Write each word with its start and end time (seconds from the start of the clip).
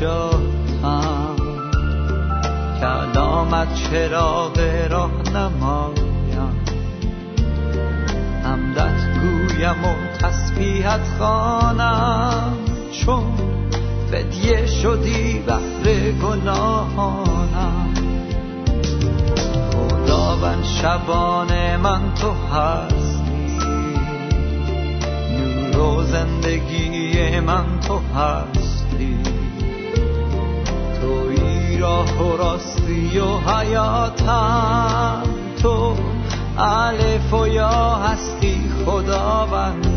نجاتم 0.00 1.36
کلامت 2.80 3.74
چراغ 3.74 4.58
راه 4.90 5.10
نمایم 5.34 6.64
همدت 8.44 9.20
گویم 9.20 9.84
و 9.84 10.16
تسبیحت 10.18 11.00
خانم 11.18 12.52
چون 12.92 13.24
فدیه 14.10 14.66
شدی 14.66 15.38
بهر 15.38 16.12
گناهانم. 16.12 17.94
خداوند 19.72 20.64
شبان 20.64 21.76
من 21.76 22.14
تو 22.14 22.32
هستی. 22.56 23.58
نور 25.74 25.78
و 25.78 26.02
زندگی 26.02 27.40
من 27.40 27.80
تو 27.80 28.00
هستی. 28.16 28.59
راه 31.80 32.22
و 32.22 32.36
راستی 32.36 33.18
و 33.18 33.50
حیاتم 33.50 35.22
تو. 35.62 35.96
الف 36.58 37.34
و 37.34 37.46
یا 37.46 37.94
هستی 37.94 38.70
خداوندم 38.86 39.89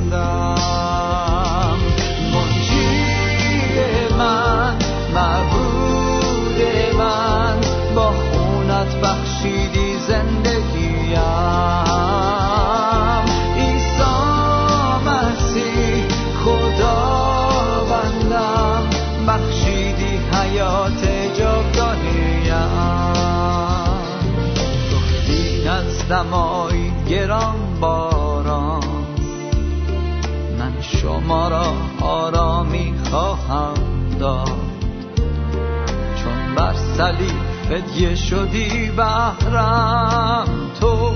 فدیه 37.74 38.16
شدی 38.16 38.92
بهرم. 38.92 40.46
تو 40.80 41.16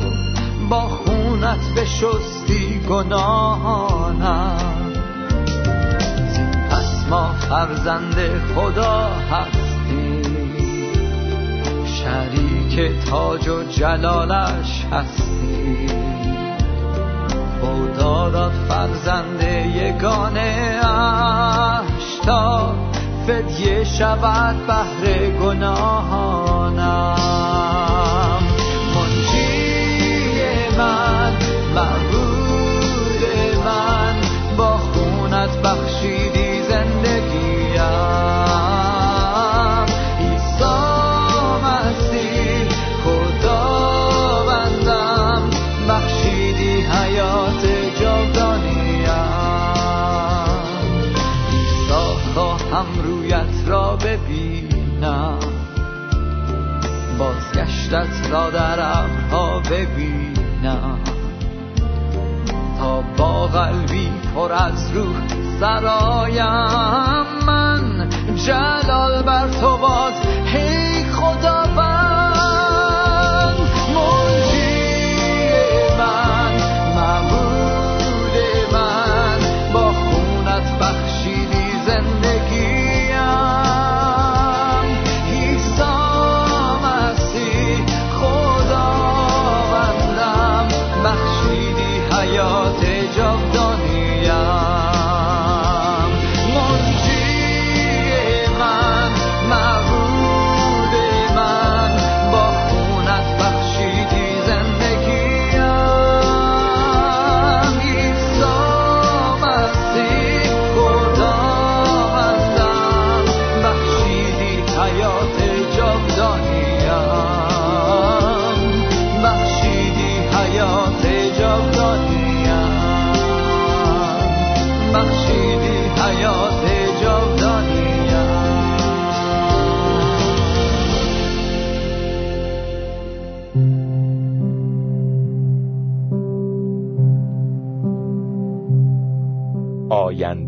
با 0.69 0.81
خونت 0.81 1.73
بشستی 1.77 2.80
گناهانم. 2.89 4.58
زین 6.33 6.52
پس 6.69 7.08
ما 7.09 7.36
فرزند 7.49 8.16
خدا 8.55 9.09
هستیم. 9.31 10.23
شریک 11.86 13.05
تاج 13.05 13.47
و 13.47 13.64
جلالش 13.64 14.86
هستی 14.92 15.88
خدا 17.61 18.30
داد 18.30 18.52
فرزند 18.69 19.44
یگانه 19.75 20.80
اش 20.83 22.19
فدیه 23.28 23.83
شود 23.83 24.56
بهر 24.67 25.30
گناهانم. 25.30 26.78
منجی 28.95 30.78
من 30.78 31.33
معبود 31.75 33.23
من 33.66 34.16
با 34.58 34.77
خونت 34.77 35.58
بخشیدی 35.58 36.27
بازگشتت 57.27 58.32
را 58.32 58.49
در 58.49 58.80
ابرها 58.80 59.60
ببینم. 59.60 60.99
تا 62.80 63.02
با 63.17 63.48
قلبی 63.48 64.11
پر 64.36 64.52
از 64.52 64.92
روح 64.92 65.15
سرایم. 65.60 67.26
من 67.48 68.10
جلال 68.36 69.21
بر 69.21 69.48
تو 69.48 69.77
باد 69.77 70.14
هی 70.45 71.04
خداوند 71.04 71.86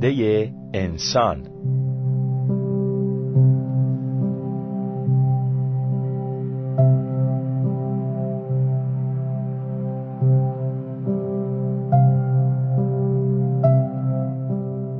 آینده 0.09 0.53
انسان. 0.73 1.43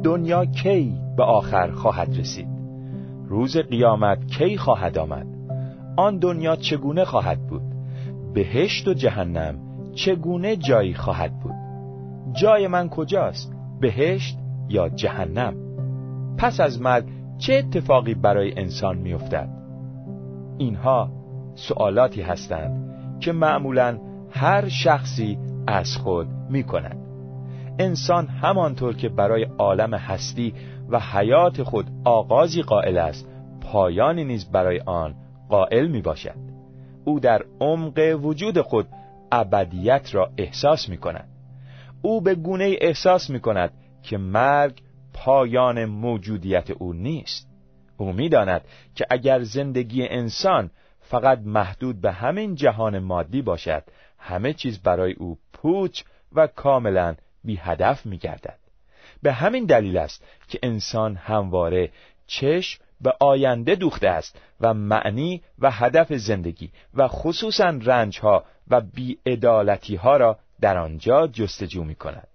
دنیا 0.04 0.46
کی 0.46 0.94
به 1.18 1.24
آخر 1.24 1.72
خواهد 1.72 2.18
رسید؟ 2.18 2.48
روز 3.28 3.58
قیامت 3.58 4.28
کی 4.28 4.58
خواهد 4.58 4.98
آمد؟ 4.98 5.28
آن 5.98 6.18
دنیا 6.18 6.56
چگونه 6.56 7.06
خواهد 7.06 7.48
بود؟ 7.48 7.62
بهشت 8.34 8.88
و 8.88 8.94
جهنم 8.94 9.56
چگونه 9.96 10.56
جایی 10.56 10.94
خواهد 10.94 11.40
بود؟ 11.40 11.56
جای 12.34 12.68
من 12.68 12.90
کجاست؟ 12.90 13.54
بهشت 13.82 14.38
یا 14.70 14.90
جهنم. 14.90 15.54
پس 16.38 16.60
از 16.60 16.82
مرگ 16.82 17.06
چه 17.38 17.54
اتفاقی 17.54 18.14
برای 18.14 18.60
انسان 18.60 18.98
میافتد؟ 18.98 19.50
اینها 20.58 21.10
سوالاتی 21.56 22.22
هستند 22.22 22.90
که 23.20 23.32
معمولا 23.32 23.98
هر 24.32 24.68
شخصی 24.68 25.38
از 25.68 25.98
خود 25.98 26.28
می 26.50 26.64
کند. 26.64 26.98
انسان 27.80 28.28
همانطور 28.28 28.96
که 28.96 29.10
برای 29.10 29.44
عالم 29.58 29.94
هستی 29.94 30.54
و 30.90 31.00
حیات 31.00 31.64
خود 31.64 31.86
آغازی 32.06 32.62
قائل 32.62 32.98
است 32.98 33.28
پایانی 33.62 34.24
نیز 34.24 34.52
برای 34.52 34.80
آن 34.86 35.16
قائل 35.50 35.88
می 35.88 36.02
باشد 36.02 36.36
او 37.06 37.20
در 37.20 37.46
عمق 37.62 38.20
وجود 38.22 38.62
خود 38.62 38.88
ابدیت 39.32 40.16
را 40.16 40.30
احساس 40.38 40.90
می 40.90 40.98
کند 40.98 41.28
او 42.02 42.22
به 42.22 42.36
گونه 42.36 42.76
احساس 42.82 43.30
می 43.30 43.40
کند 43.40 43.72
که 44.10 44.18
مرگ 44.18 44.82
پایان 45.14 45.86
موجودیت 45.86 46.70
او 46.72 46.94
نیست 46.94 47.48
او 47.98 48.14
می‌داند 48.14 48.62
که 48.96 49.06
اگر 49.10 49.44
زندگی 49.44 50.08
انسان 50.08 50.72
فقط 51.00 51.40
محدود 51.40 52.02
به 52.02 52.12
همین 52.12 52.56
جهان 52.56 53.00
مادی 53.00 53.42
باشد 53.42 53.84
همه 54.18 54.54
چیز 54.54 54.80
برای 54.80 55.14
او 55.14 55.38
پوچ 55.54 56.04
و 56.32 56.48
کاملا 56.48 57.16
بی 57.44 57.56
هدف 57.56 58.06
می 58.06 58.18
گردد. 58.18 58.60
به 59.22 59.32
همین 59.32 59.66
دلیل 59.66 59.98
است 59.98 60.24
که 60.48 60.60
انسان 60.64 61.16
همواره 61.16 61.92
چشم 62.28 62.84
به 63.02 63.14
آینده 63.20 63.76
دوخته 63.76 64.10
است 64.10 64.42
و 64.62 64.74
معنی 64.74 65.42
و 65.60 65.72
هدف 65.72 66.14
زندگی 66.14 66.72
و 66.94 67.08
خصوصا 67.08 67.70
رنجها 67.82 68.46
و 68.68 68.82
بیعدالتی 68.82 69.96
ها 69.96 70.18
را 70.18 70.40
در 70.62 70.78
آنجا 70.78 71.28
جستجو 71.28 71.84
می 71.84 71.96
کند. 71.96 72.28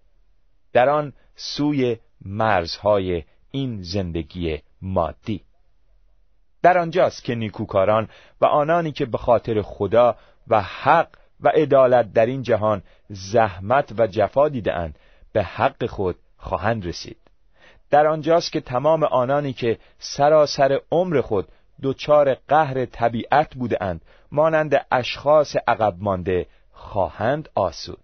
در 0.73 0.89
آن 0.89 1.13
سوی 1.37 1.97
مرزهای 2.25 3.23
این 3.51 3.83
زندگی 3.83 4.63
مادی. 4.83 5.45
در 6.63 6.79
آنجاست 6.79 7.25
که 7.25 7.35
نیکوکاران 7.35 8.09
و 8.41 8.47
آنانی 8.47 8.93
که 8.93 9.07
به 9.07 9.19
خاطر 9.19 9.63
خدا 9.63 10.17
و 10.49 10.61
حق 10.61 11.09
و 11.41 11.49
عدالت 11.49 12.13
در 12.13 12.27
این 12.27 12.43
جهان 12.43 12.83
زحمت 13.09 13.95
و 13.99 14.07
جفا 14.07 14.49
دیدهاند 14.49 14.99
به 15.33 15.43
حق 15.43 15.87
خود 15.87 16.17
خواهند 16.37 16.87
رسید. 16.87 17.17
در 17.91 18.07
آنجاست 18.07 18.53
که 18.53 18.61
تمام 18.61 19.05
آنانی 19.05 19.53
که 19.53 19.79
سراسر 19.99 20.81
عمر 20.93 21.21
خود 21.21 21.49
دچار 21.83 22.35
قهر 22.35 22.85
طبیعت 22.85 23.55
بودند 23.55 24.01
مانند 24.33 24.87
اشخاص 24.93 25.57
عقب 25.69 25.95
مانده 25.99 26.47
خواهند 26.73 27.49
آسود. 27.55 28.04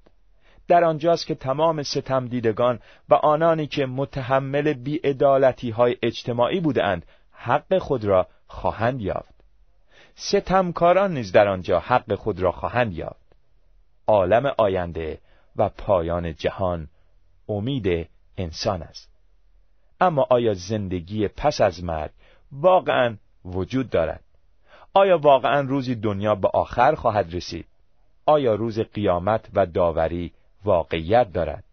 در 0.71 0.85
آنجاست 0.85 1.27
که 1.27 1.35
تمام 1.35 1.83
ستم 1.83 2.29
دیدگان 2.29 2.79
و 3.09 3.15
آنانی 3.15 3.67
که 3.67 3.87
متحمل 3.87 4.73
بیعدالتی 4.73 5.71
های 5.71 5.97
اجتماعی 6.03 6.61
بودند 6.61 7.07
حق 7.33 7.79
خود 7.79 8.05
را 8.05 8.27
خواهند 8.47 9.01
یافت. 9.01 9.35
ستمکاران 10.15 11.15
نیز 11.15 11.33
در 11.33 11.49
آنجا 11.49 11.81
حق 11.81 12.15
خود 12.15 12.41
را 12.41 12.53
خواهند 12.53 12.93
یافت. 12.93 13.37
عالم 14.07 14.55
آینده 14.59 15.19
و 15.57 15.69
پایان 15.69 16.35
جهان 16.35 16.89
امید 17.49 18.09
انسان 18.37 18.83
است. 18.83 19.11
اما 20.01 20.27
آیا 20.31 20.55
زندگی 20.55 21.29
پس 21.29 21.61
از 21.61 21.85
مرگ 21.85 22.11
واقعا 22.53 23.17
وجود 23.45 23.91
دارد؟ 23.91 24.25
آیا 24.95 25.19
واقعا 25.19 25.61
روزی 25.61 25.95
دنیا 25.95 26.35
به 26.35 26.49
آخر 26.49 26.95
خواهد 26.95 27.35
رسید؟ 27.35 27.67
آیا 28.27 28.55
روز 28.55 28.81
قیامت 28.81 29.49
و 29.55 29.67
داوری 29.67 30.33
واقعیت 30.65 31.33
دارد. 31.33 31.65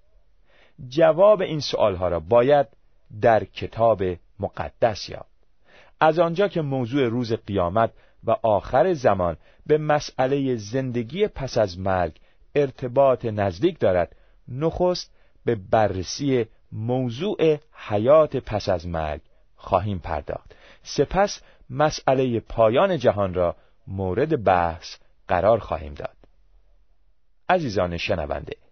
جواب 0.90 1.42
این 1.42 1.60
سوالها 1.60 2.08
را 2.08 2.20
باید 2.20 2.68
در 3.22 3.44
کتاب 3.44 4.04
مقدس 4.40 5.10
یافت. 5.10 5.38
از 6.00 6.20
آنجا 6.20 6.48
که 6.48 6.62
موضوع 6.62 7.08
روز 7.08 7.34
قیامت 7.34 7.92
و 8.24 8.32
آخر 8.32 8.94
زمان 8.94 9.38
به 9.66 9.78
مسئله 9.78 10.56
زندگی 10.56 11.28
پس 11.28 11.58
از 11.58 11.80
مرگ 11.80 12.20
ارتباط 12.56 13.26
نزدیک 13.26 13.80
دارد 13.80 14.16
نخست 14.48 15.14
به 15.46 15.56
بررسی 15.56 16.46
موضوع 16.72 17.58
حیات 17.74 18.38
پس 18.38 18.70
از 18.70 18.88
مرگ 18.88 19.22
خواهیم 19.56 20.00
پرداخت. 20.00 20.56
سپس 20.84 21.42
مسئله 21.70 22.40
پایان 22.40 22.98
جهان 22.98 23.34
را 23.34 23.56
مورد 23.88 24.44
بحث 24.44 24.96
قرار 25.28 25.60
خواهیم 25.60 25.94
داد. 25.94 26.16
عزیزان 27.50 27.98
شنونده 27.98 28.67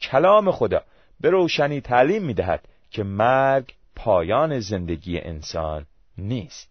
کلام 0.00 0.52
خدا 0.52 0.82
به 1.20 1.30
روشنی 1.30 1.80
تعلیم 1.80 2.22
می 2.22 2.34
دهد 2.34 2.68
که 2.90 3.02
مرگ 3.02 3.74
پایان 3.96 4.60
زندگی 4.60 5.18
انسان 5.18 5.86
نیست. 6.18 6.68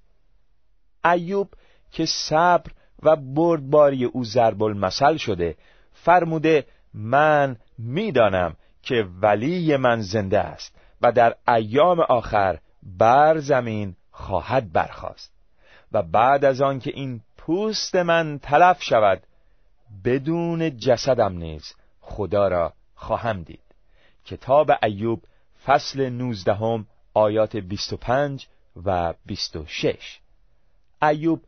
ایوب 1.05 1.49
که 1.91 2.05
صبر 2.05 2.71
و 3.03 3.15
بردباری 3.15 4.05
او 4.05 4.23
ضرب 4.23 4.63
المثل 4.63 5.17
شده 5.17 5.55
فرموده 5.93 6.65
من 6.93 7.57
می‌دانم 7.77 8.55
که 8.81 9.07
ولی 9.21 9.77
من 9.77 10.01
زنده 10.01 10.39
است 10.39 10.75
و 11.01 11.11
در 11.11 11.35
ایام 11.47 11.99
آخر 11.99 12.59
بر 12.83 13.37
زمین 13.37 13.95
خواهد 14.11 14.71
برخاست 14.71 15.33
و 15.91 16.01
بعد 16.01 16.45
از 16.45 16.61
آن 16.61 16.79
که 16.79 16.91
این 16.93 17.21
پوست 17.37 17.95
من 17.95 18.39
تلف 18.39 18.83
شود 18.83 19.23
بدون 20.05 20.77
جسدم 20.77 21.37
نیز 21.37 21.75
خدا 22.01 22.47
را 22.47 22.73
خواهم 22.95 23.43
دید. 23.43 23.59
کتاب 24.25 24.71
ایوب 24.83 25.23
فصل 25.65 26.09
نوزدهم 26.09 26.87
آیات 27.13 27.57
25 27.57 28.47
و 28.85 29.13
26 29.25 30.19
ایوب 31.01 31.43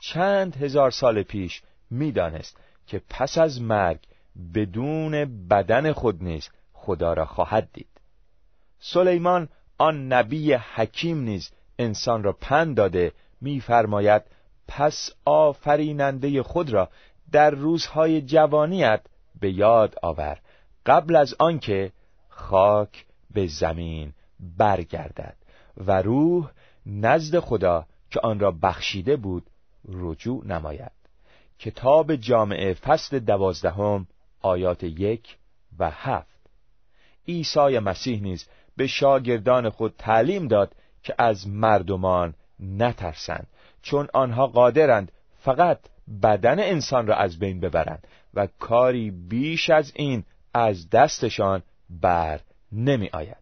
چند 0.00 0.56
هزار 0.56 0.90
سال 0.90 1.22
پیش 1.22 1.62
می‌دانست 1.90 2.56
که 2.86 3.02
پس 3.10 3.38
از 3.38 3.62
مرگ 3.62 3.98
بدون 4.54 5.46
بدن 5.48 5.92
خود 5.92 6.22
نیز 6.22 6.48
خدا 6.72 7.12
را 7.12 7.26
خواهد 7.26 7.68
دید. 7.72 8.00
سلیمان 8.78 9.48
آن 9.78 10.12
نبی 10.12 10.52
حکیم 10.52 11.20
نیز 11.20 11.50
انسان 11.78 12.22
را 12.22 12.32
پند 12.32 12.76
داده 12.76 13.12
میفرماید 13.40 14.22
پس 14.68 15.10
آفریننده 15.24 16.42
خود 16.42 16.70
را 16.70 16.88
در 17.32 17.50
روزهای 17.50 18.22
جوانیت 18.22 19.00
به 19.40 19.52
یاد 19.52 19.94
آور 20.02 20.38
قبل 20.86 21.16
از 21.16 21.34
آنکه 21.38 21.92
خاک 22.28 23.06
به 23.30 23.46
زمین 23.46 24.12
برگردد 24.40 25.36
و 25.76 26.02
روح 26.02 26.50
نزد 26.86 27.38
خدا 27.38 27.86
که 28.10 28.20
آن 28.20 28.40
را 28.40 28.50
بخشیده 28.50 29.16
بود 29.16 29.46
رجوع 29.88 30.46
نماید. 30.46 30.92
کتاب 31.58 32.16
جامعه 32.16 32.74
فصل 32.74 33.18
دوازدهم 33.18 34.06
آیات 34.40 34.82
یک 34.82 35.36
و 35.78 35.90
هفت. 35.90 36.40
عیسی 37.28 37.78
مسیح 37.78 38.22
نیز 38.22 38.46
به 38.76 38.86
شاگردان 38.86 39.68
خود 39.68 39.94
تعلیم 39.98 40.48
داد 40.48 40.74
که 41.02 41.14
از 41.18 41.48
مردمان 41.48 42.34
نترسند 42.60 43.46
چون 43.82 44.08
آنها 44.14 44.46
قادرند 44.46 45.12
فقط 45.38 45.78
بدن 46.22 46.58
انسان 46.58 47.06
را 47.06 47.14
از 47.14 47.38
بین 47.38 47.60
ببرند 47.60 48.06
و 48.34 48.46
کاری 48.46 49.10
بیش 49.10 49.70
از 49.70 49.92
این 49.94 50.24
از 50.54 50.90
دستشان 50.90 51.62
بر 51.90 52.40
نمی 52.72 53.08
آید. 53.12 53.36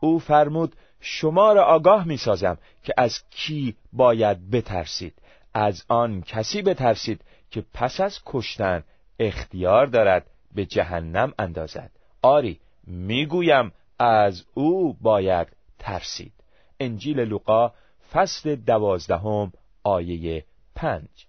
او 0.00 0.18
فرمود 0.18 0.76
شما 1.00 1.52
را 1.52 1.64
آگاه 1.64 2.06
می 2.06 2.16
سازم 2.16 2.58
که 2.84 2.94
از 2.96 3.22
کی 3.30 3.76
باید 3.92 4.50
بترسید. 4.50 5.14
از 5.54 5.84
آن 5.88 6.22
کسی 6.22 6.62
بترسید 6.62 7.24
که 7.50 7.64
پس 7.74 8.00
از 8.00 8.18
کشتن 8.26 8.84
اختیار 9.18 9.86
دارد 9.86 10.26
به 10.54 10.66
جهنم 10.66 11.32
اندازد. 11.38 11.90
آری 12.22 12.60
می‌گویم 12.86 13.72
از 13.98 14.44
او 14.54 14.96
باید 15.00 15.48
ترسید. 15.78 16.32
انجیل 16.80 17.20
لوقا 17.20 17.72
فصل 18.12 18.54
دوازدهم 18.54 19.52
آیه 19.82 20.44
پنج. 20.74 21.26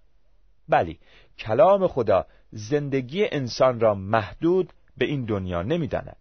بلی 0.68 0.98
کلام 1.38 1.86
خدا 1.86 2.26
زندگی 2.50 3.24
انسان 3.24 3.80
را 3.80 3.94
محدود 3.94 4.72
به 5.02 5.08
این 5.08 5.24
دنیا 5.24 5.62
نمی‌داند. 5.62 6.16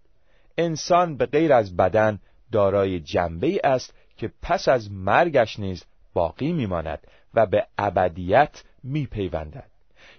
انسان 0.58 1.18
به 1.18 1.26
غیر 1.26 1.54
از 1.54 1.78
بدن 1.78 2.20
دارای 2.52 3.00
جنبه 3.00 3.48
ای 3.48 3.60
است 3.60 3.94
که 4.18 4.32
پس 4.42 4.68
از 4.68 4.92
مرگش 4.92 5.60
نیز 5.60 5.86
باقی 6.14 6.52
میماند 6.52 7.00
و 7.34 7.46
به 7.46 7.66
ابدیت 7.78 8.64
میپیوندد. 8.84 9.70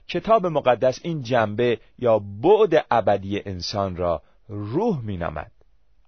کتاب 0.08 0.46
مقدس 0.46 1.00
این 1.02 1.22
جنبه 1.22 1.78
یا 1.98 2.18
بعد 2.18 2.86
ابدی 2.90 3.42
انسان 3.46 3.96
را 3.96 4.22
روح 4.48 5.04
مینامد. 5.04 5.50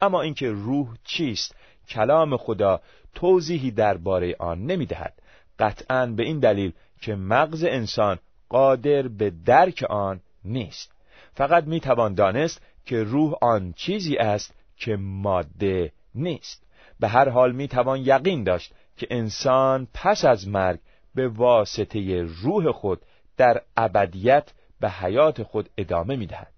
اما 0.01 0.23
اینکه 0.23 0.51
روح 0.51 0.89
چیست 1.05 1.57
کلام 1.89 2.37
خدا 2.37 2.81
توضیحی 3.15 3.71
درباره 3.71 4.37
آن 4.39 4.67
نمی‌دهد. 4.67 5.23
قطعا 5.59 6.07
به 6.07 6.23
این 6.23 6.39
دلیل 6.39 6.73
که 7.01 7.15
مغز 7.15 7.65
انسان 7.65 8.19
قادر 8.49 9.09
به 9.09 9.33
درک 9.47 9.85
آن 9.91 10.21
نیست. 10.45 10.94
فقط 11.35 11.65
می‌توان 11.65 12.15
دانست 12.15 12.63
که 12.87 13.03
روح 13.03 13.35
آن 13.41 13.73
چیزی 13.73 14.17
است 14.17 14.55
که 14.77 14.97
ماده 14.97 15.93
نیست. 16.15 16.67
به 17.01 17.09
هر 17.09 17.29
حال 17.29 17.53
می‌توان 17.53 18.01
یقین 18.01 18.45
داشت 18.45 18.73
که 18.97 19.07
انسان 19.11 19.89
پس 19.95 20.25
از 20.25 20.49
مرگ 20.49 20.79
به 21.15 21.29
واسطه 21.29 22.23
روح 22.23 22.73
خود 22.73 23.01
در 23.37 23.63
ابدیت 23.77 24.51
به 24.81 24.91
حیات 24.91 25.43
خود 25.43 25.71
ادامه 25.79 26.17
می‌دهد. 26.17 26.53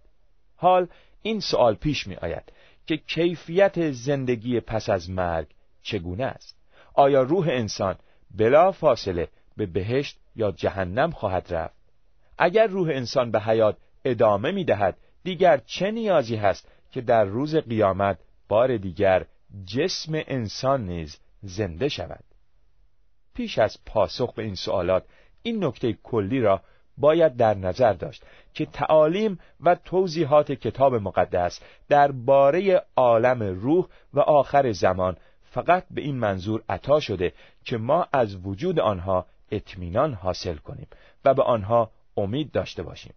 حال 0.56 0.88
این 1.22 1.40
سوال 1.40 1.74
پیش 1.74 2.06
می 2.06 2.14
آید 2.14 2.52
که 2.86 2.96
کیفیت 2.96 3.90
زندگی 3.90 4.60
پس 4.60 4.90
از 4.90 5.10
مرگ 5.10 5.46
چگونه 5.82 6.24
است؟ 6.24 6.56
آیا 6.94 7.22
روح 7.22 7.48
انسان 7.48 7.96
بلا 8.36 8.72
فاصله 8.72 9.28
به 9.56 9.66
بهشت 9.66 10.18
یا 10.36 10.50
جهنم 10.50 11.10
خواهد 11.10 11.54
رفت؟ 11.54 11.76
اگر 12.38 12.66
روح 12.66 12.88
انسان 12.88 13.30
به 13.30 13.40
حیات 13.40 13.76
ادامه 14.06 14.50
می 14.52 14.64
دهد 14.64 14.96
دیگر 15.24 15.60
چه 15.66 15.90
نیازی 15.90 16.36
هست 16.36 16.68
که 16.90 17.00
در 17.00 17.24
روز 17.24 17.56
قیامت 17.56 18.18
بار 18.48 18.76
دیگر 18.76 19.26
جسم 19.66 20.12
انسان 20.14 20.86
نیز 20.86 21.18
زنده 21.42 21.88
شود؟ 21.88 22.24
پیش 23.34 23.58
از 23.58 23.78
پاسخ 23.86 24.34
به 24.34 24.42
این 24.42 24.54
سوالات 24.54 25.04
این 25.42 25.64
نکته 25.64 25.92
کلی 25.92 26.40
را 26.40 26.62
باید 26.98 27.36
در 27.36 27.54
نظر 27.54 27.92
داشت 27.92 28.22
که 28.54 28.66
تعالیم 28.66 29.38
و 29.60 29.74
توضیحات 29.74 30.52
کتاب 30.52 30.94
مقدس 30.94 31.60
درباره 31.88 32.82
عالم 32.96 33.42
روح 33.42 33.86
و 34.14 34.20
آخر 34.20 34.72
زمان 34.72 35.16
فقط 35.42 35.86
به 35.90 36.00
این 36.00 36.16
منظور 36.16 36.62
عطا 36.68 37.00
شده 37.00 37.32
که 37.64 37.76
ما 37.76 38.06
از 38.12 38.46
وجود 38.46 38.80
آنها 38.80 39.26
اطمینان 39.50 40.14
حاصل 40.14 40.56
کنیم 40.56 40.86
و 41.24 41.34
به 41.34 41.42
آنها 41.42 41.90
امید 42.16 42.50
داشته 42.50 42.82
باشیم. 42.82 43.14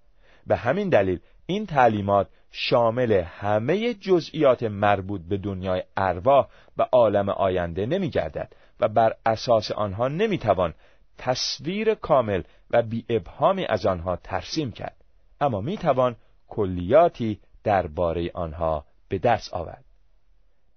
به 0.49 0.55
همین 0.55 0.89
دلیل 0.89 1.19
این 1.45 1.65
تعلیمات 1.65 2.27
شامل 2.51 3.11
همه 3.11 3.93
جزئیات 3.93 4.63
مربوط 4.63 5.21
به 5.21 5.37
دنیای 5.37 5.83
ارواح 5.97 6.47
و 6.77 6.81
عالم 6.91 7.29
آینده 7.29 7.85
نمی 7.85 8.09
گردد 8.09 8.53
و 8.79 8.87
بر 8.87 9.15
اساس 9.25 9.71
آنها 9.71 10.07
نمی 10.07 10.37
توان 10.37 10.73
تصویر 11.17 11.93
کامل 11.93 12.41
و 12.71 12.81
بی 12.81 13.05
ابهامی 13.09 13.65
از 13.65 13.85
آنها 13.85 14.15
ترسیم 14.15 14.71
کرد. 14.71 14.95
اما 15.41 15.61
می 15.61 15.77
توان 15.77 16.15
کلیاتی 16.47 17.39
درباره 17.63 18.31
آنها 18.33 18.85
به 19.09 19.17
دست 19.17 19.53
آورد. 19.53 19.85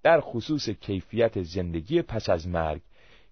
در 0.02 0.20
خصوص 0.20 0.68
کیفیت 0.68 1.42
زندگی 1.42 2.02
پس 2.02 2.30
از 2.30 2.48
مرگ 2.48 2.80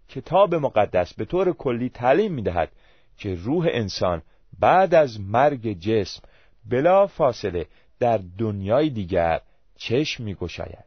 کتاب 0.08 0.54
مقدس 0.54 1.14
به 1.14 1.24
طور 1.24 1.52
کلی 1.52 1.88
تعلیم 1.88 2.32
می 2.32 2.42
دهد 2.42 2.72
که 3.18 3.34
روح 3.34 3.66
انسان 3.70 4.22
بعد 4.58 4.94
از 4.94 5.20
مرگ 5.20 5.78
جسم 5.80 6.22
بلا 6.64 7.06
فاصله 7.06 7.66
در 8.00 8.20
دنیای 8.38 8.90
دیگر 8.90 9.40
چشم 9.76 10.24
می 10.24 10.34
گشاید. 10.34 10.84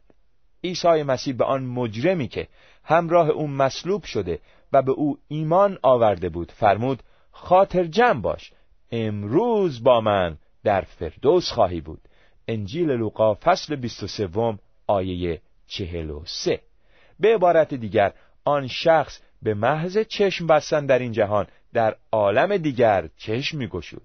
عیسی 0.64 1.02
مسیح 1.02 1.34
به 1.34 1.44
آن 1.44 1.64
مجرمی 1.64 2.28
که 2.28 2.48
همراه 2.84 3.28
او 3.28 3.48
مصلوب 3.48 4.04
شده 4.04 4.38
و 4.72 4.82
به 4.82 4.92
او 4.92 5.18
ایمان 5.28 5.78
آورده 5.82 6.28
بود 6.28 6.52
فرمود 6.52 7.02
خاطر 7.30 7.84
جمع 7.84 8.20
باش 8.20 8.52
امروز 8.92 9.82
با 9.82 10.00
من 10.00 10.38
در 10.64 10.80
فردوس 10.80 11.50
خواهی 11.50 11.80
بود. 11.80 12.00
انجیل 12.48 12.90
لوقا 12.90 13.34
فصل 13.34 13.76
23 13.76 14.58
آیه 14.86 15.40
43 15.66 16.60
به 17.20 17.34
عبارت 17.34 17.74
دیگر 17.74 18.12
آن 18.44 18.66
شخص 18.66 19.20
به 19.42 19.54
محض 19.54 19.98
چشم 19.98 20.46
بستن 20.46 20.86
در 20.86 20.98
این 20.98 21.12
جهان 21.12 21.46
در 21.72 21.96
عالم 22.12 22.56
دیگر 22.56 23.08
چشم 23.16 23.58
میگشود. 23.58 24.02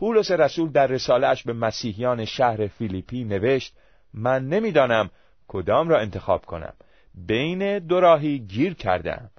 پولس 0.00 0.30
رسول 0.30 0.70
در 0.70 0.86
رسالهش 0.86 1.42
به 1.42 1.52
مسیحیان 1.52 2.24
شهر 2.24 2.66
فیلیپی 2.66 3.24
نوشت 3.24 3.74
من 4.14 4.48
نمی‌دانم 4.48 5.10
کدام 5.48 5.88
را 5.88 6.00
انتخاب 6.00 6.46
کنم. 6.46 6.72
بین 7.14 7.78
دو 7.78 8.00
راهی 8.00 8.38
گیر 8.38 8.74
کردم. 8.74 9.30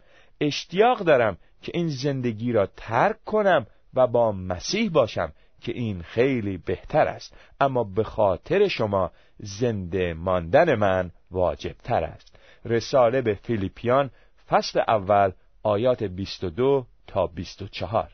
اشتیاق 0.41 0.99
دارم 0.99 1.37
که 1.61 1.71
این 1.75 1.87
زندگی 1.87 2.51
را 2.51 2.67
ترک 2.77 3.23
کنم 3.23 3.65
و 3.93 4.07
با 4.07 4.31
مسیح 4.31 4.89
باشم 4.89 5.31
که 5.61 5.71
این 5.71 6.01
خیلی 6.01 6.57
بهتر 6.57 7.07
است. 7.07 7.35
اما 7.59 7.83
به 7.83 8.03
خاطر 8.03 8.67
شما 8.67 9.11
زنده 9.39 10.13
ماندن 10.13 10.75
من 10.75 11.11
واجب 11.31 11.75
تر 11.83 12.03
است. 12.03 12.39
رساله 12.65 13.21
به 13.21 13.33
فیلیپیان 13.33 14.09
فصل 14.49 14.79
اول 14.87 15.31
آیات 15.63 16.03
22 16.03 16.85
تا 17.07 17.27
24 17.27 18.11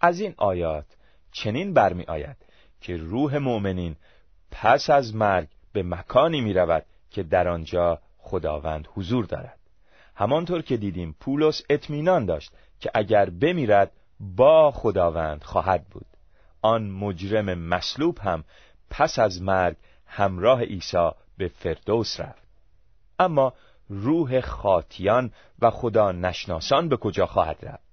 از 0.00 0.20
این 0.20 0.34
آیات 0.36 0.86
چنین 1.32 1.74
برمی 1.74 2.04
آید 2.04 2.36
که 2.80 2.96
روح 2.96 3.38
مؤمنین 3.38 3.96
پس 4.50 4.90
از 4.90 5.14
مرگ 5.14 5.48
به 5.72 5.82
مکانی 5.82 6.40
می 6.40 6.52
رود 6.52 6.84
که 7.10 7.22
در 7.22 7.48
آنجا 7.48 7.98
خداوند 8.18 8.88
حضور 8.94 9.24
دارد. 9.24 9.58
همانطور 10.14 10.62
که 10.62 10.76
دیدیم 10.76 11.16
پولس 11.20 11.62
اطمینان 11.70 12.26
داشت 12.26 12.52
که 12.80 12.90
اگر 12.94 13.30
بمیرد 13.30 13.92
با 14.20 14.70
خداوند 14.70 15.44
خواهد 15.44 15.84
بود. 15.84 16.06
آن 16.62 16.90
مجرم 16.90 17.54
مصلوب 17.54 18.18
هم 18.18 18.44
پس 18.90 19.18
از 19.18 19.42
مرگ 19.42 19.76
همراه 20.06 20.62
عیسی 20.62 21.10
به 21.38 21.48
فردوس 21.48 22.20
رفت. 22.20 22.42
اما 23.18 23.52
روح 23.88 24.40
خاطیان 24.40 25.32
و 25.58 25.70
خدا 25.70 26.12
نشناسان 26.12 26.88
به 26.88 26.96
کجا 26.96 27.26
خواهد 27.26 27.56
رفت؟ 27.62 27.89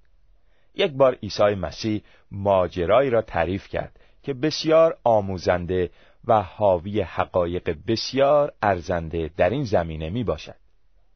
یک 0.78 0.92
بار 0.92 1.14
عیسی 1.14 1.54
مسیح 1.54 2.02
ماجرایی 2.30 3.10
را 3.10 3.22
تعریف 3.22 3.68
کرد 3.68 4.00
که 4.22 4.34
بسیار 4.34 4.98
آموزنده 5.04 5.90
و 6.24 6.42
حاوی 6.42 7.00
حقایق 7.00 7.76
بسیار 7.86 8.52
ارزنده 8.62 9.30
در 9.36 9.50
این 9.50 9.64
زمینه 9.64 10.10
می 10.10 10.24
باشد. 10.24 10.54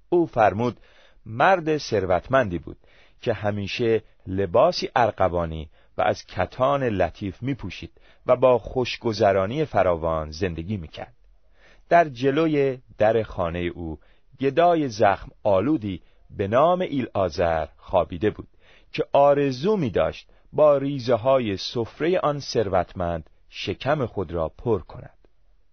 او 0.08 0.26
فرمود 0.26 0.76
مرد 1.26 1.76
ثروتمندی 1.76 2.58
بود 2.58 2.76
که 3.20 3.32
همیشه 3.32 4.02
لباسی 4.26 4.90
ارقوانی 4.96 5.68
و 5.98 6.02
از 6.02 6.26
کتان 6.26 6.84
لطیف 6.84 7.42
می 7.42 7.54
پوشید 7.54 7.92
و 8.26 8.36
با 8.36 8.58
خوشگذرانی 8.58 9.64
فراوان 9.64 10.30
زندگی 10.30 10.76
می 10.76 10.88
کرد. 10.88 11.14
در 11.88 12.08
جلوی 12.08 12.78
در 12.98 13.22
خانه 13.22 13.58
او 13.58 13.98
گدای 14.40 14.88
زخم 14.88 15.30
آلودی 15.42 16.02
به 16.36 16.48
نام 16.48 16.80
ایل 16.80 17.06
آزر 17.14 17.66
خوابیده 17.76 18.30
بود 18.30 18.48
که 18.92 19.04
آرزو 19.12 19.76
می 19.76 19.90
داشت 19.90 20.28
با 20.52 20.76
ریزه 20.78 21.14
های 21.14 21.56
سفره 21.56 22.18
آن 22.18 22.40
ثروتمند 22.40 23.30
شکم 23.48 24.06
خود 24.06 24.32
را 24.32 24.48
پر 24.48 24.82
کند. 24.82 25.18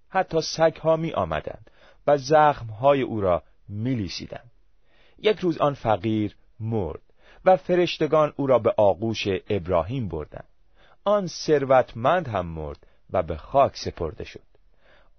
حتی 0.09 0.41
سگ 0.41 0.75
ها 0.75 0.95
می 0.95 1.11
آمدند 1.11 1.71
و 2.07 2.17
زخم 2.17 2.65
های 2.65 3.01
او 3.01 3.21
را 3.21 3.43
می 3.69 3.95
لیسیدند. 3.95 4.51
یک 5.17 5.39
روز 5.39 5.57
آن 5.57 5.73
فقیر 5.73 6.35
مرد 6.59 7.01
و 7.45 7.57
فرشتگان 7.57 8.33
او 8.35 8.47
را 8.47 8.59
به 8.59 8.73
آغوش 8.77 9.27
ابراهیم 9.49 10.07
بردند. 10.07 10.47
آن 11.03 11.27
ثروتمند 11.27 12.27
هم 12.27 12.45
مرد 12.45 12.87
و 13.09 13.23
به 13.23 13.37
خاک 13.37 13.77
سپرده 13.77 14.23
شد. 14.23 14.49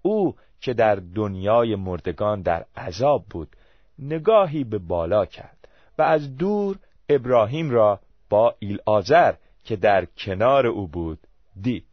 او 0.01 0.35
که 0.61 0.73
در 0.73 0.95
دنیای 0.95 1.75
مردگان 1.75 2.41
در 2.41 2.65
عذاب 2.77 3.25
بود 3.29 3.55
نگاهی 3.99 4.63
به 4.63 4.77
بالا 4.77 5.25
کرد 5.25 5.67
و 5.97 6.01
از 6.01 6.37
دور 6.37 6.79
ابراهیم 7.15 7.69
را 7.69 7.99
با 8.29 8.55
ایل 8.59 8.79
آزر 8.85 9.33
که 9.63 9.75
در 9.75 10.05
کنار 10.05 10.67
او 10.67 10.87
بود 10.87 11.19
دید. 11.61 11.87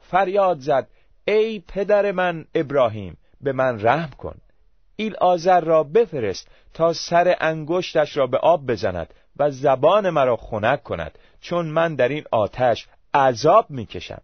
فریاد 0.00 0.58
زد 0.58 0.88
ای 1.24 1.60
پدر 1.68 2.12
من 2.12 2.44
ابراهیم 2.54 3.16
به 3.40 3.52
من 3.52 3.82
رحم 3.82 4.10
کن. 4.10 4.38
ایل 4.96 5.16
آزر 5.16 5.60
را 5.60 5.82
بفرست 5.82 6.48
تا 6.74 6.92
سر 6.92 7.36
انگشتش 7.40 8.16
را 8.16 8.26
به 8.26 8.38
آب 8.38 8.66
بزند 8.66 9.14
و 9.36 9.50
زبان 9.50 10.10
مرا 10.10 10.36
خنک 10.36 10.82
کند 10.82 11.18
چون 11.40 11.66
من 11.66 11.94
در 11.94 12.08
این 12.08 12.24
آتش 12.30 12.88
عذاب 13.14 13.70
می‌کشم. 13.70 14.22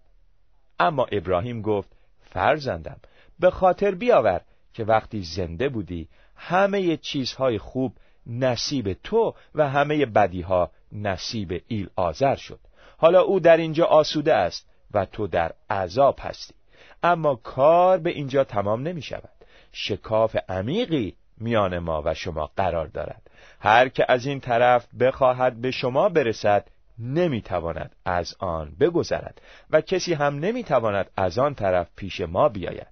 اما 0.80 1.06
ابراهیم 1.12 1.62
گفت 1.62 1.88
فرزندم 2.20 2.96
به 3.40 3.50
خاطر 3.50 3.94
بیاور 3.94 4.40
که 4.74 4.84
وقتی 4.84 5.22
زنده 5.22 5.68
بودی 5.68 6.08
همه 6.36 6.96
چیزهای 6.96 7.58
خوب 7.58 7.92
نصیب 8.28 8.92
تو 8.92 9.34
و 9.54 9.68
همه 9.68 10.06
بدیها 10.06 10.70
نصیب 10.92 11.62
ایل 11.68 11.88
آزر 11.96 12.36
شد. 12.36 12.58
حالا 12.98 13.22
او 13.22 13.40
در 13.40 13.56
اینجا 13.56 13.84
آسوده 13.84 14.34
است 14.34 14.68
و 14.94 15.04
تو 15.04 15.26
در 15.26 15.52
عذاب 15.70 16.18
هستی. 16.20 16.54
اما 17.02 17.34
کار 17.34 17.98
به 17.98 18.10
اینجا 18.10 18.44
تمام 18.44 18.82
نمی 18.82 19.02
شود. 19.02 19.30
شکاف 19.72 20.36
عمیقی 20.48 21.14
میان 21.36 21.78
ما 21.78 22.02
و 22.04 22.14
شما 22.14 22.50
قرار 22.56 22.86
دارد. 22.86 23.22
هر 23.60 23.88
که 23.88 24.04
از 24.08 24.26
این 24.26 24.40
طرف 24.40 24.86
بخواهد 25.00 25.60
به 25.60 25.70
شما 25.70 26.08
برسد 26.08 26.64
نمی‌تواند 26.98 27.96
از 28.04 28.34
آن 28.38 28.76
بگذرد 28.80 29.40
و 29.70 29.80
کسی 29.80 30.14
هم 30.14 30.38
نمی‌تواند 30.38 31.10
از 31.16 31.38
آن 31.38 31.54
طرف 31.54 31.88
پیش 31.96 32.20
ما 32.20 32.48
بیاید. 32.48 32.86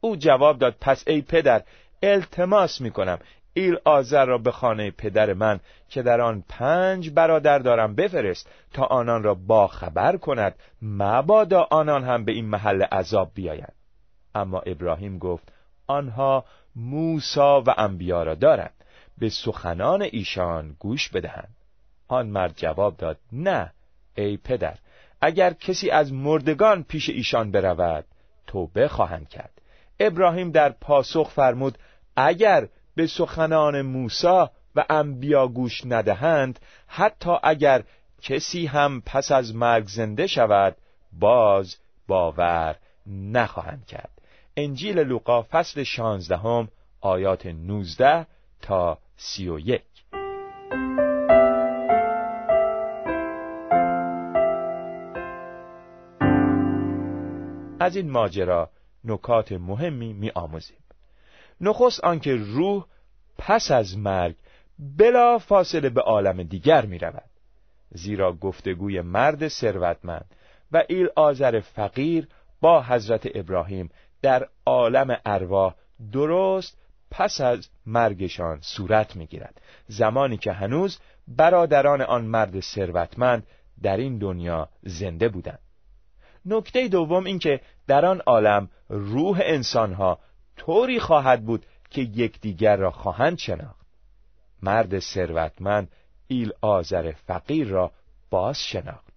او 0.00 0.16
جواب 0.16 0.58
داد 0.58 0.76
پس 0.80 1.04
ای 1.06 1.22
پدر 1.22 1.62
التماس 2.02 2.80
می‌کنم 2.80 3.18
ایل 3.54 3.76
آذر 3.84 4.24
را 4.24 4.38
به 4.38 4.50
خانه 4.50 4.90
پدر 4.90 5.32
من 5.32 5.60
که 5.88 6.02
در 6.02 6.20
آن 6.20 6.44
پنج 6.48 7.10
برادر 7.10 7.58
دارم 7.58 7.94
بفرست 7.94 8.50
تا 8.72 8.84
آنان 8.84 9.22
را 9.22 9.34
با 9.34 9.66
خبر 9.66 10.16
کند 10.16 10.54
مبادا 10.82 11.66
آنان 11.70 12.04
هم 12.04 12.24
به 12.24 12.32
این 12.32 12.44
محل 12.44 12.82
عذاب 12.82 13.30
بیایند. 13.34 13.74
اما 14.34 14.60
ابراهیم 14.60 15.18
گفت 15.18 15.52
آنها 15.86 16.44
موسا 16.76 17.60
و 17.60 17.74
انبیا 17.76 18.22
را 18.22 18.34
دارند. 18.34 18.74
به 19.18 19.28
سخنان 19.28 20.02
ایشان 20.02 20.76
گوش 20.78 21.08
بدهند. 21.08 21.56
آن 22.08 22.26
مرد 22.26 22.52
جواب 22.56 22.96
داد 22.96 23.18
نه 23.32 23.72
ای 24.14 24.36
پدر 24.36 24.74
اگر 25.20 25.52
کسی 25.52 25.90
از 25.90 26.12
مردگان 26.12 26.82
پیش 26.82 27.08
ایشان 27.08 27.50
برود 27.50 28.04
توبه 28.46 28.88
خواهند 28.88 29.28
کرد. 29.28 29.62
ابراهیم 30.00 30.50
در 30.50 30.70
پاسخ 30.70 31.30
فرمود 31.30 31.78
اگر 32.16 32.68
به 32.98 33.06
سخنان 33.06 33.82
موسا 33.82 34.50
و 34.76 34.84
انبیا 34.90 35.48
گوش 35.48 35.82
ندهند 35.86 36.58
حتی 36.86 37.30
اگر 37.42 37.82
کسی 38.22 38.66
هم 38.66 39.02
پس 39.06 39.32
از 39.32 39.54
مرگ 39.54 39.86
زنده 39.86 40.26
شود 40.26 40.76
باز 41.12 41.76
باور 42.08 42.76
نخواهند 43.06 43.86
کرد. 43.86 44.10
انجیل 44.56 44.98
لوقا 44.98 45.42
فصل 45.42 45.82
شانزدهم 45.82 46.68
آیات 47.00 47.46
نوزده 47.46 48.26
تا 48.62 48.98
سی 49.16 49.48
و 49.48 49.58
یک. 49.58 49.82
از 57.80 57.96
این 57.96 58.10
ماجرا 58.10 58.70
نکات 59.04 59.52
مهمی 59.52 60.12
می 60.12 60.30
آموزیم 60.30 60.87
نخست 61.60 62.04
آنکه 62.04 62.36
روح 62.36 62.84
پس 63.38 63.70
از 63.70 63.98
مرگ 63.98 64.36
بلا 64.78 65.38
فاصله 65.38 65.88
به 65.88 66.00
عالم 66.00 66.42
دیگر 66.42 66.86
می 66.86 66.98
رود 66.98 67.30
زیرا 67.90 68.32
گفتگوی 68.32 69.00
مرد 69.00 69.48
ثروتمند 69.48 70.34
و 70.72 70.84
ایل 70.88 71.08
آذر 71.16 71.60
فقیر 71.60 72.28
با 72.60 72.82
حضرت 72.82 73.28
ابراهیم 73.34 73.90
در 74.22 74.48
عالم 74.66 75.16
ارواح 75.26 75.74
درست 76.12 76.78
پس 77.10 77.40
از 77.40 77.68
مرگشان 77.86 78.58
صورت 78.60 79.16
می‌گیرد. 79.16 79.60
زمانی 79.86 80.36
که 80.36 80.52
هنوز 80.52 80.98
برادران 81.28 82.02
آن 82.02 82.24
مرد 82.24 82.60
ثروتمند 82.60 83.46
در 83.82 83.96
این 83.96 84.18
دنیا 84.18 84.68
زنده 84.82 85.28
بودند. 85.28 85.58
نکته 86.46 86.88
دوم 86.88 87.24
اینکه 87.24 87.60
در 87.86 88.06
آن 88.06 88.20
عالم 88.26 88.70
روح 88.88 89.40
انسانها 89.42 90.18
طوری 90.58 91.00
خواهد 91.00 91.44
بود 91.44 91.66
که 91.90 92.00
یکدیگر 92.00 92.76
را 92.76 92.90
خواهند 92.90 93.38
شناخت. 93.38 93.86
مرد 94.62 94.98
ثروتمند 94.98 95.92
ایل 96.26 96.52
آذر 96.60 97.12
فقیر 97.26 97.68
را 97.68 97.90
باز 98.30 98.58
شناخت. 98.58 99.08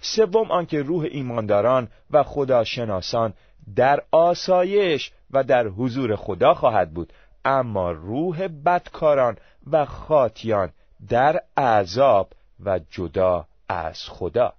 سوم 0.00 0.50
آنکه 0.50 0.82
روح 0.82 1.06
ایمانداران 1.10 1.88
و 2.10 2.22
خداشناسان 2.22 3.34
در 3.76 4.02
آسایش 4.10 5.12
و 5.30 5.44
در 5.44 5.66
حضور 5.66 6.16
خدا 6.16 6.54
خواهد 6.54 6.94
بود 6.94 7.12
اما 7.44 7.90
روح 7.90 8.48
بدکاران 8.48 9.36
و 9.70 9.84
خاطیان 9.84 10.72
در 11.08 11.40
عذاب 11.56 12.32
و 12.64 12.80
جدا 12.90 13.46
از 13.68 14.02
خدا. 14.08 14.52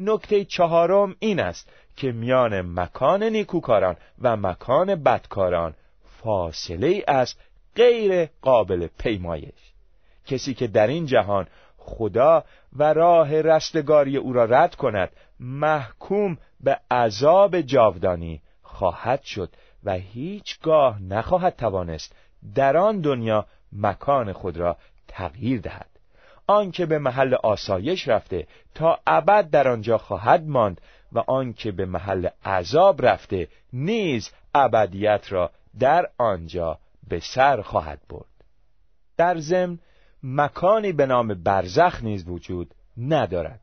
نکته 0.00 0.44
چهارم 0.44 1.16
این 1.18 1.40
است 1.40 1.70
که 1.96 2.12
میان 2.12 2.60
مکان 2.60 3.22
نیکوکاران 3.22 3.96
و 4.20 4.36
مکان 4.36 4.94
بدکاران 4.94 5.74
فاصله 6.22 7.04
است 7.08 7.40
غیر 7.76 8.28
قابل 8.42 8.88
پیمایش. 8.98 9.72
کسی 10.26 10.54
که 10.54 10.66
در 10.66 10.86
این 10.86 11.06
جهان 11.06 11.46
خدا 11.76 12.44
و 12.76 12.92
راه 12.92 13.40
رستگاری 13.40 14.16
او 14.16 14.32
را 14.32 14.44
رد 14.44 14.74
کند 14.74 15.10
محکوم 15.40 16.38
به 16.60 16.80
عذاب 16.90 17.60
جاودانی 17.60 18.42
خواهد 18.62 19.22
شد 19.22 19.50
و 19.84 19.92
هیچگاه 19.92 21.02
نخواهد 21.02 21.56
توانست 21.56 22.16
در 22.54 22.76
آن 22.76 23.00
دنیا 23.00 23.46
مکان 23.72 24.32
خود 24.32 24.56
را 24.56 24.76
تغییر 25.08 25.60
دهد. 25.60 25.88
آنکه 26.46 26.86
به 26.86 26.98
محل 26.98 27.34
آسایش 27.34 28.08
رفته 28.08 28.46
تا 28.74 28.98
ابد 29.06 29.50
در 29.50 29.68
آنجا 29.68 29.98
خواهد 29.98 30.46
ماند 30.46 30.80
و 31.16 31.18
آنکه 31.26 31.72
به 31.72 31.86
محل 31.86 32.28
عذاب 32.44 33.06
رفته 33.06 33.48
نیز 33.72 34.30
ابدیت 34.54 35.32
را 35.32 35.50
در 35.78 36.10
آنجا 36.18 36.78
به 37.08 37.20
سر 37.20 37.62
خواهد 37.62 38.00
برد. 38.08 38.44
در 39.16 39.38
ضمن 39.38 39.78
مکانی 40.22 40.92
به 40.92 41.06
نام 41.06 41.28
برزخ 41.28 42.02
نیز 42.02 42.28
وجود 42.28 42.74
ندارد. 42.98 43.60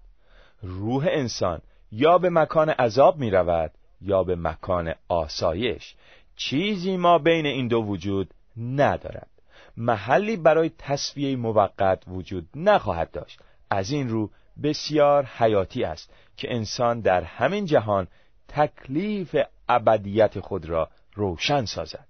روح 0.61 1.07
انسان 1.09 1.61
یا 1.91 2.17
به 2.17 2.29
مکان 2.29 2.69
عذاب 2.69 3.17
می 3.17 3.31
رود 3.31 3.71
یا 4.01 4.23
به 4.23 4.35
مکان 4.35 4.93
آسایش. 5.07 5.95
چیزی 6.35 6.97
ما 6.97 7.17
بین 7.17 7.45
این 7.45 7.67
دو 7.67 7.77
وجود 7.77 8.33
ندارد. 8.57 9.29
محلی 9.77 10.37
برای 10.37 10.71
تصفیه 10.77 11.35
موقت 11.35 12.03
وجود 12.07 12.47
نخواهد 12.55 13.11
داشت. 13.11 13.39
از 13.69 13.91
این 13.91 14.09
رو 14.09 14.29
بسیار 14.63 15.25
حیاتی 15.25 15.83
است 15.83 16.13
که 16.37 16.55
انسان 16.55 16.99
در 16.99 17.23
همین 17.23 17.65
جهان 17.65 18.07
تکلیف 18.47 19.35
ابدیت 19.69 20.39
خود 20.39 20.65
را 20.65 20.89
روشن 21.13 21.65
سازد 21.65 22.07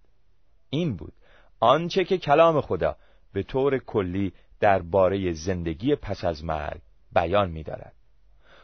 این 0.70 0.96
بود 0.96 1.14
آنچه 1.60 2.04
که 2.04 2.18
کلام 2.18 2.62
خدا 2.62 2.96
به 3.34 3.44
طور 3.44 3.78
کلی 3.78 4.34
درباره 4.60 5.34
زندگی 5.34 5.96
پس 5.96 6.24
از 6.24 6.44
مرگ 6.44 6.82
بیان 7.16 7.52
می‌دارد. 7.52 7.94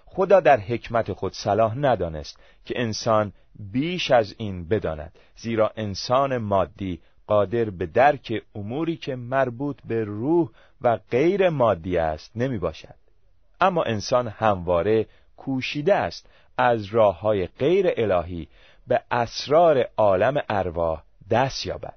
خدا 0.06 0.40
در 0.40 0.60
حکمت 0.60 1.14
خود 1.14 1.34
صلاح 1.34 1.78
ندانست 1.78 2.40
که 2.66 2.82
انسان 2.82 3.34
بیش 3.72 4.12
از 4.12 4.36
این 4.38 4.68
بداند 4.68 5.20
زیرا 5.36 5.72
انسان 5.76 6.38
مادی 6.38 7.02
قادر 7.28 7.70
به 7.70 7.86
درک 7.86 8.44
اموری 8.56 8.98
که 8.98 9.16
مربوط 9.16 9.78
به 9.86 10.04
روح 10.04 10.50
و 10.82 10.98
غیر 11.12 11.50
مادی 11.50 11.98
است 11.98 12.32
نمی 12.38 12.58
باشد. 12.58 12.96
اما 13.62 13.84
انسان 13.84 14.28
همواره 14.28 15.06
کوشیده 15.38 15.96
است 15.96 16.30
از 16.58 16.86
راه 16.86 17.20
های 17.20 17.48
غیر 17.48 17.94
الهی 17.98 18.48
به 18.88 19.02
اسرار 19.12 19.90
عالم 19.98 20.42
ارواح 20.50 21.04
دست 21.32 21.66
یابد. 21.66 21.96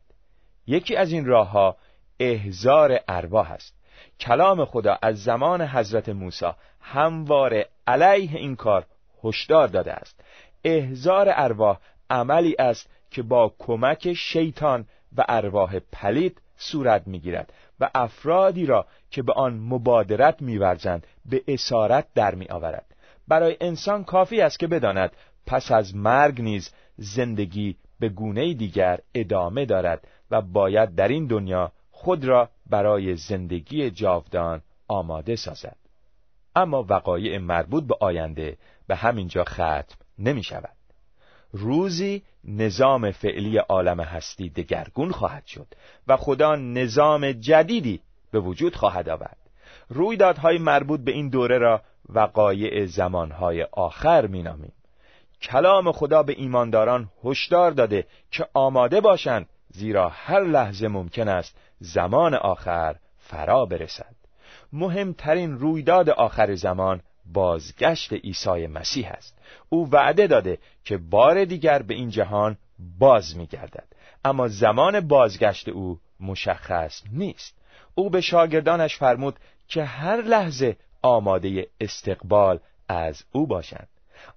یکی 0.67 0.97
از 0.97 1.13
این 1.13 1.27
راه 1.27 1.51
ها 1.51 1.77
احزار 2.21 3.01
ارواح 3.09 3.53
است. 3.53 3.75
کلام 4.21 4.65
خدا 4.65 4.99
از 5.03 5.23
زمان 5.23 5.63
حضرت 5.63 6.09
موسی 6.09 6.51
همواره 6.81 7.69
علیه 7.87 8.37
این 8.37 8.57
کار 8.57 8.87
هشدار 9.25 9.69
داده 9.69 9.93
است. 9.93 10.21
احزار 10.65 11.27
ارواح 11.31 11.79
عملی 12.11 12.57
است 12.59 12.89
که 13.11 13.23
با 13.23 13.55
کمک 13.59 14.13
شیطان 14.13 14.87
و 15.17 15.25
ارواح 15.29 15.79
پلید 15.93 16.41
صورت 16.57 17.07
می‌گیرد 17.07 17.53
و 17.83 17.89
افرادی 17.95 18.67
را 18.67 18.87
که 19.11 19.23
به 19.23 19.33
آن 19.33 19.59
مبادرت 19.59 20.43
میورزند 20.43 21.07
به 21.25 21.43
اسارت 21.49 22.07
در 22.15 22.35
میآورد. 22.35 22.87
برای 23.29 23.57
انسان 23.61 24.05
کافی 24.05 24.41
است 24.41 24.59
که 24.59 24.67
بداند 24.67 25.13
پس 25.47 25.73
از 25.73 25.95
مرگ 25.95 26.41
نیز 26.41 26.71
زندگی 26.97 27.77
به 28.01 28.09
گونه 28.09 28.55
دیگر 28.55 29.01
ادامه 29.15 29.65
دارد 29.65 30.09
و 30.31 30.43
باید 30.43 30.95
در 30.95 31.09
این 31.09 31.27
دنیا 31.27 31.73
خود 31.91 32.25
را 32.25 32.49
برای 32.71 33.17
زندگی 33.17 33.91
جاودان 33.91 34.63
آماده 34.89 35.37
سازد. 35.37 35.77
اما 36.57 36.87
وقایع 36.89 37.39
مربوط 37.39 37.85
به 37.85 37.97
آینده 38.01 38.57
به 38.87 38.97
همینجا 38.97 39.45
ختم 39.45 39.97
نمی 40.19 40.43
شود 40.43 40.77
روزی 41.53 42.23
نظام 42.45 43.11
فعلی 43.11 43.57
عالم 43.59 44.01
هستی 44.01 44.49
دگرگون 44.49 45.11
خواهد 45.11 45.47
شد 45.47 45.67
و 46.09 46.17
خدا 46.17 46.57
نظام 46.57 47.33
جدیدی 47.33 48.01
به 48.31 48.41
وجود 48.41 48.77
خواهد 48.77 49.09
آورد. 49.09 49.37
رویدادهای 49.89 50.59
مربوط 50.59 51.01
به 51.01 51.13
این 51.13 51.29
دوره 51.29 51.59
را 51.59 51.83
وقایع 52.09 52.87
زمانهای 52.87 53.63
آخر 53.63 54.27
مینامیم. 54.27 54.73
کلام 55.43 55.93
خدا 55.93 56.23
به 56.23 56.33
ایمانداران 56.33 57.09
هشدار 57.25 57.71
داده 57.71 58.07
که 58.31 58.47
آماده 58.55 59.01
باشند 59.01 59.47
زیرا 59.71 60.09
هر 60.09 60.45
لحظه 60.45 60.89
ممکن 60.89 61.29
است 61.29 61.57
زمان 61.81 62.35
آخر 62.35 62.97
فرا 63.19 63.65
برسد. 63.65 64.15
مهمترین 64.73 65.59
رویداد 65.59 66.11
آخر 66.11 66.55
زمان 66.55 67.01
بازگشت 67.25 68.13
عیسی 68.13 68.67
مسیح 68.67 69.11
است. 69.11 69.39
او 69.69 69.91
وعده 69.91 70.27
داده 70.27 70.59
که 70.85 70.97
بار 70.97 71.45
دیگر 71.45 71.83
به 71.83 71.95
این 71.95 72.11
جهان 72.11 72.57
باز 72.99 73.37
میگردد. 73.37 73.87
اما 74.25 74.49
زمان 74.49 75.01
بازگشت 75.01 75.69
او 75.69 76.01
مشخص 76.21 77.03
نیست. 77.13 77.59
او 77.95 78.11
به 78.11 78.21
شاگردانش 78.21 78.97
فرمود 78.97 79.39
که 79.69 79.85
هر 79.85 80.23
لحظه 80.23 80.77
آماده 81.03 81.67
استقبال 81.81 82.59
از 82.89 83.25
او 83.33 83.47
باشند. 83.47 83.89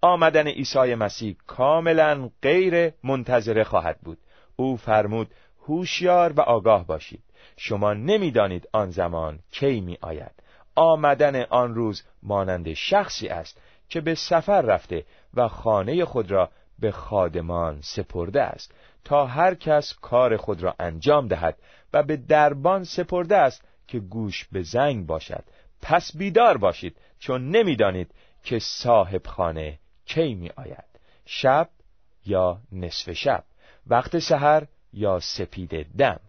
آمدن 0.02 0.48
عیسی 0.48 0.96
مسیح 0.96 1.36
کاملا 1.48 2.30
غیر 2.42 2.92
منتظره 3.04 3.64
خواهد 3.64 4.00
بود. 4.00 4.18
او 4.56 4.78
فرمود 4.78 5.32
هوشیار 5.68 6.34
و 6.34 6.42
آگاه 6.42 6.88
باشید. 6.88 7.24
شما 7.58 7.94
نمی‌دانید 7.94 8.70
آن 8.74 8.90
زمان 8.90 9.40
کی 9.52 9.82
می 9.82 9.98
آید 10.02 10.32
آمدن 10.76 11.42
آن 11.42 11.76
روز 11.76 12.04
مانند 12.24 12.74
شخصی 12.74 13.28
است 13.28 13.62
که 13.90 14.02
به 14.02 14.16
سفر 14.16 14.62
رفته 14.62 15.06
و 15.34 15.48
خانه 15.48 16.06
خود 16.06 16.32
را 16.32 16.50
به 16.80 16.92
خادمان 16.92 17.82
سپرده 17.82 18.42
است 18.42 18.74
تا 19.04 19.26
هر 19.26 19.56
کس 19.56 19.94
کار 20.02 20.38
خود 20.38 20.64
را 20.64 20.76
انجام 20.80 21.28
دهد 21.28 21.58
و 21.94 22.04
به 22.04 22.18
دربان 22.18 22.84
سپرده 22.84 23.38
است 23.38 23.64
که 23.88 24.00
گوش 24.00 24.46
به 24.52 24.62
زنگ 24.62 25.06
باشد. 25.06 25.44
پس 25.82 26.18
بیدار 26.18 26.58
باشید 26.58 26.98
چون 27.20 27.50
نمی‌دانید 27.50 28.12
که 28.44 28.60
صاحب 28.60 29.28
خانه 29.28 29.80
کی 30.06 30.34
می 30.34 30.50
آید 30.50 30.86
شب 31.26 31.70
یا 32.26 32.62
نصف 32.72 33.12
شب 33.12 33.44
وقت 33.88 34.20
سحر 34.20 34.64
یا 34.94 35.20
سپید 35.20 35.98
دم. 35.98 36.20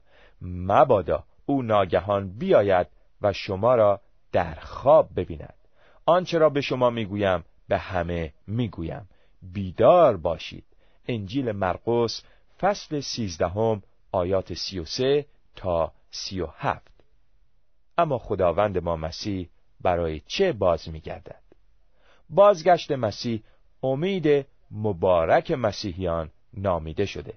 مبادا 0.42 1.24
او 1.46 1.62
ناگهان 1.62 2.38
بیاید 2.38 2.86
و 3.22 3.32
شما 3.32 3.74
را 3.74 4.00
در 4.36 4.54
خواب 4.54 5.08
ببیند. 5.16 5.54
آنچه 6.06 6.38
را 6.38 6.48
به 6.48 6.60
شما 6.60 6.90
می‌گویم 6.90 7.44
به 7.68 7.78
همه 7.78 8.32
می‌گویم. 8.46 9.08
بیدار 9.42 10.16
باشید. 10.16 10.64
انجیل 11.08 11.52
مرقس 11.52 12.22
فصل 12.60 13.00
سیزدهم 13.00 13.82
آیات 14.12 14.54
سی 14.54 14.78
و 14.78 14.84
سه 14.84 15.26
تا 15.54 15.92
سی 16.10 16.40
و 16.40 16.46
هفت. 16.56 16.92
اما 17.98 18.18
خداوند 18.18 18.78
ما 18.78 18.96
مسیح 18.96 19.48
برای 19.80 20.20
چه 20.26 20.52
باز 20.52 20.88
میگردد؟ 20.88 21.42
بازگشت 22.30 22.92
مسیح 22.92 23.42
امید 23.82 24.46
مبارک 24.70 25.50
مسیحیان 25.50 26.30
نامیده 26.54 27.06
شده. 27.06 27.34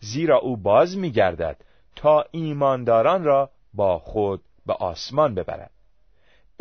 زیرا 0.00 0.38
او 0.38 0.56
باز 0.56 0.98
میگردد 0.98 1.64
تا 1.96 2.24
ایمانداران 2.30 3.24
را 3.24 3.50
با 3.74 3.98
خود 3.98 4.42
به 4.66 4.72
آسمان 4.72 5.34
ببرد. 5.34 5.70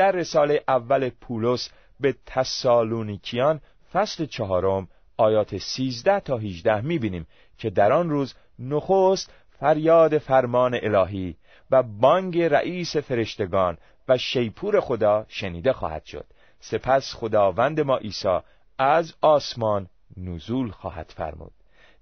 در 0.02 0.12
رساله 0.12 0.64
اول 0.68 1.10
پولس 1.10 1.70
به 2.00 2.16
تسالونیکیان 2.26 3.62
فصل 3.94 4.26
چهارم 4.26 4.88
آیات 5.18 5.58
13 5.58 6.20
تا 6.20 6.38
18 6.38 6.82
می‌بینیم 6.82 7.28
که 7.58 7.70
در 7.70 7.92
آن 7.92 8.10
روز 8.10 8.34
نخست 8.60 9.34
فریاد 9.60 10.18
فرمان 10.18 10.80
الهی 10.82 11.36
و 11.72 11.84
بانگ 11.84 12.42
رئیس 12.42 12.98
فرشتگان 12.98 13.78
و 14.08 14.18
شیپور 14.18 14.80
خدا 14.80 15.26
شنیده 15.28 15.74
خواهد 15.74 16.06
شد. 16.06 16.26
سپس 16.60 17.14
خداوند 17.14 17.80
ما 17.80 17.98
عیسی 17.98 18.40
از 18.78 19.14
آسمان 19.22 19.88
نزول 20.18 20.72
خواهد 20.72 21.14
فرمود. 21.18 21.54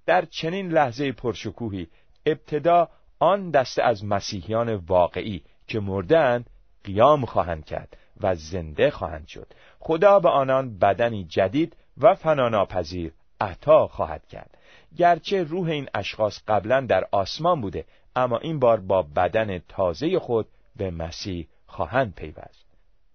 در 0.06 0.26
چنین 0.26 0.72
لحظه 0.72 1.12
پرشکوهی 1.12 1.88
ابتدا 2.26 2.90
آن 3.20 3.52
دسته 3.52 3.84
از 3.84 4.06
مسیحیان 4.06 4.76
واقعی 4.76 5.44
که 5.68 5.80
مردند 5.80 6.50
قیام 6.84 7.26
خواهند 7.26 7.66
کرد 7.66 7.98
و 8.22 8.36
زنده 8.36 8.92
خواهند 8.92 9.28
شد. 9.28 9.48
خدا 9.80 10.20
به 10.20 10.30
آنان 10.30 10.78
بدنی 10.78 11.24
جدید 11.24 11.76
و 11.98 12.16
فناناپذیر 12.16 13.14
عطا 13.42 13.88
خواهد 13.88 14.28
کرد. 14.28 14.58
گرچه 14.98 15.44
روح 15.44 15.70
این 15.70 15.90
اشخاص 15.94 16.40
قبلا 16.48 16.82
در 16.82 17.08
آسمان 17.12 17.62
بوده 17.62 17.86
اما 18.16 18.38
این 18.38 18.60
بار 18.60 18.80
با 18.80 19.02
بدن 19.02 19.60
تازه 19.68 20.20
خود 20.20 20.48
به 20.76 20.92
مسیح 20.92 21.48
خواهند 21.66 22.16
پیوست. 22.16 22.66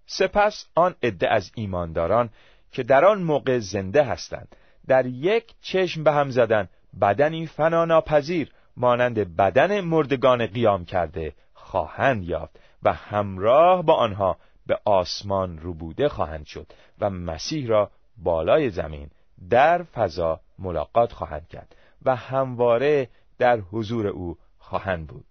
سپس 0.07 0.66
آن 0.74 0.94
عده 1.03 1.31
از 1.31 1.50
ایمانداران 1.55 2.31
که 2.72 2.83
در 2.83 3.05
آن 3.05 3.22
موقع 3.22 3.59
زنده 3.59 4.05
هستند 4.05 4.57
در 4.87 5.07
یک 5.07 5.55
چشم 5.62 6.05
به 6.05 6.12
هم 6.12 6.31
زدن 6.31 6.68
بدنی 7.00 7.46
فناناپذیر 7.46 8.50
مانند 8.77 9.37
بدن 9.37 9.81
مردگان 9.81 10.46
قیام 10.46 10.85
کرده 10.85 11.33
خواهند 11.55 12.24
یافت. 12.24 12.61
و 12.85 12.92
همراه 12.92 13.83
با 13.83 13.94
آنها 13.94 14.37
به 14.66 14.79
آسمان 14.85 15.59
روبوده 15.59 16.09
خواهند 16.09 16.47
شد 16.47 16.66
و 17.01 17.11
مسیح 17.11 17.68
را 17.68 17.90
بالای 18.16 18.70
زمین 18.70 19.11
در 19.51 19.83
فضا 19.83 20.40
ملاقات 20.59 21.12
خواهند 21.12 21.49
کرد 21.49 21.77
و 22.03 22.16
همواره 22.16 23.09
در 23.38 23.61
حضور 23.61 24.07
او 24.07 24.37
خواهند 24.59 25.07
بود. 25.07 25.25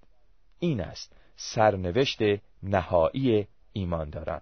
این 0.59 0.81
است 0.81 1.15
سرنوشت 1.35 2.19
نهایی 2.63 3.47
ایمانداران 3.73 4.41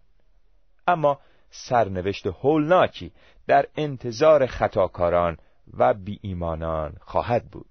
اما 0.88 1.19
سرنوشت 1.50 2.28
هولناکی 2.28 3.12
در 3.47 3.65
انتظار 3.76 4.45
خطاکاران 4.45 5.38
و 5.78 5.93
بی 5.93 6.19
ایمانان 6.21 6.97
خواهد 7.02 7.45
بود. 7.45 7.69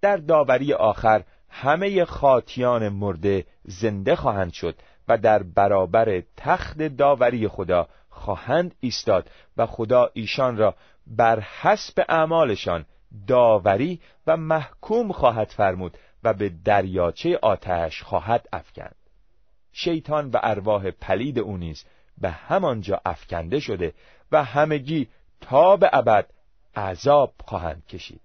در 0.00 0.16
داوری 0.16 0.72
آخر 0.72 1.24
همه 1.50 2.04
خاطیان 2.04 2.88
مرده 2.88 3.46
زنده 3.64 4.16
خواهند 4.16 4.52
شد 4.52 4.74
و 5.08 5.18
در 5.18 5.42
برابر 5.42 6.22
تخت 6.36 6.82
داوری 6.82 7.48
خدا 7.48 7.88
خواهند 8.08 8.74
ایستاد 8.80 9.30
و 9.56 9.66
خدا 9.66 10.10
ایشان 10.12 10.56
را 10.56 10.74
بر 11.06 11.40
حسب 11.40 12.04
اعمالشان 12.08 12.86
داوری 13.26 14.00
و 14.26 14.36
محکوم 14.36 15.12
خواهد 15.12 15.48
فرمود 15.48 15.98
و 16.24 16.34
به 16.34 16.48
دریاچه 16.48 17.38
آتش 17.42 18.02
خواهد 18.02 18.48
افکند. 18.52 18.96
شیطان 19.72 20.30
و 20.30 20.38
ارواح 20.42 20.90
پلید 20.90 21.38
او 21.38 21.56
نیز 21.56 21.84
به 22.18 22.30
همانجا 22.30 23.00
افکنده 23.04 23.60
شده 23.60 23.94
و 24.32 24.44
همگی 24.44 25.08
تا 25.40 25.76
به 25.76 25.90
ابد 25.92 26.26
عذاب 26.76 27.34
خواهند 27.44 27.86
کشید. 27.86 28.20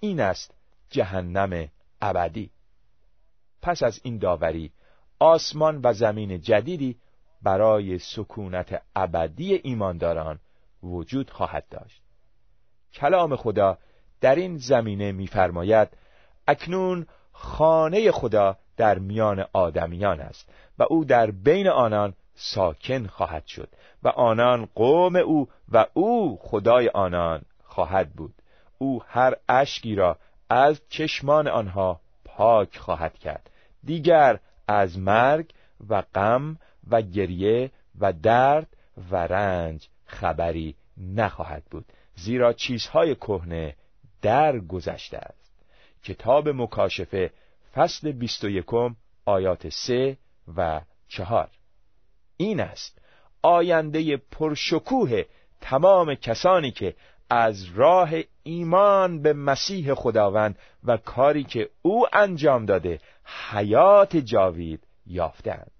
این 0.00 0.20
است 0.20 0.54
جهنم 0.90 1.68
ابدی. 2.02 2.50
پس 3.62 3.82
از 3.82 4.00
این 4.02 4.18
داوری 4.18 4.72
آسمان 5.18 5.80
و 5.84 5.92
زمین 5.92 6.40
جدیدی 6.40 6.96
برای 7.42 7.98
سکونت 7.98 8.82
ابدی 8.96 9.54
ایمانداران 9.54 10.38
وجود 10.82 11.30
خواهد 11.30 11.64
داشت. 11.70 12.02
کلام 12.92 13.36
خدا 13.36 13.78
در 14.20 14.34
این 14.34 14.56
زمینه 14.56 15.12
می‌فرماید 15.12 15.88
اکنون 16.48 17.06
خانه 17.32 18.10
خدا 18.10 18.56
در 18.76 18.98
میان 18.98 19.44
آدمیان 19.52 20.20
است 20.20 20.48
و 20.78 20.86
او 20.90 21.04
در 21.04 21.30
بین 21.30 21.68
آنان 21.68 22.14
ساکن 22.34 23.06
خواهد 23.06 23.46
شد 23.46 23.68
و 24.02 24.08
آنان 24.08 24.68
قوم 24.74 25.16
او 25.16 25.48
و 25.72 25.86
او 25.94 26.38
خدای 26.42 26.88
آنان 26.88 27.42
خواهد 27.64 28.12
بود. 28.12 28.34
او 28.78 29.02
هر 29.06 29.34
اشکی 29.48 29.94
را 29.94 30.18
از 30.50 30.80
چشمان 30.88 31.48
آنها 31.48 32.00
پاک 32.38 32.78
خواهد 32.78 33.18
کرد. 33.18 33.50
دیگر 33.84 34.38
از 34.68 34.98
مرگ 34.98 35.50
و 35.88 36.02
غم 36.02 36.58
و 36.90 37.02
گریه 37.02 37.70
و 38.00 38.12
درد 38.12 38.66
و 39.10 39.16
رنج 39.16 39.88
خبری 40.06 40.74
نخواهد 40.96 41.64
بود 41.70 41.84
زیرا 42.16 42.52
چیزهای 42.52 43.14
کهنه 43.14 43.76
در 44.22 44.58
گذشته 44.58 45.18
است. 45.18 45.52
کتاب 46.04 46.48
مکاشفه 46.48 47.30
فصل 47.74 48.12
بیست 48.12 48.44
و 48.44 48.48
یکم 48.48 48.96
آیات 49.24 49.68
سه 49.68 50.16
و 50.56 50.80
چهار. 51.08 51.50
این 52.36 52.60
است 52.60 52.98
آینده 53.42 54.16
پرشکوه 54.16 55.22
تمام 55.60 56.14
کسانی 56.14 56.70
که 56.70 56.94
از 57.30 57.64
راه 57.74 58.10
ایمان 58.42 59.22
به 59.22 59.32
مسیح 59.32 59.94
خداوند 59.94 60.58
و 60.84 60.96
کاری 60.96 61.44
که 61.44 61.70
او 61.82 62.06
انجام 62.12 62.66
داده 62.66 63.00
حیات 63.50 64.16
جاوید 64.16 64.80
یافتند. 65.06 65.70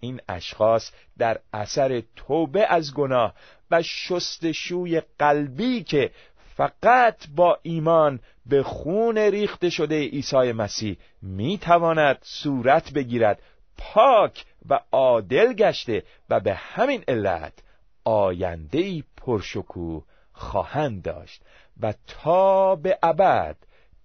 این 0.00 0.20
اشخاص 0.28 0.90
در 1.18 1.40
اثر 1.52 2.02
توبه 2.16 2.66
از 2.66 2.94
گناه 2.94 3.34
و 3.70 3.82
شستشوی 3.82 5.02
قلبی 5.18 5.82
که 5.82 6.10
فقط 6.56 7.26
با 7.34 7.58
ایمان 7.62 8.20
به 8.46 8.62
خون 8.62 9.18
ریخته 9.18 9.70
شده 9.70 10.00
عیسی 10.00 10.52
مسیح 10.52 10.96
می 11.22 11.58
تواند 11.58 12.18
صورت 12.22 12.92
بگیرد 12.92 13.42
پاک 13.78 14.44
و 14.68 14.80
عادل 14.92 15.52
گشته 15.52 16.02
و 16.30 16.40
به 16.40 16.54
همین 16.54 17.04
علت 17.08 17.52
آینده 18.04 19.02
پرشکوه 19.16 20.04
خواهند 20.36 21.02
داشت 21.02 21.42
و 21.80 21.94
تا 22.06 22.76
به 22.76 22.98
ابد 23.02 23.56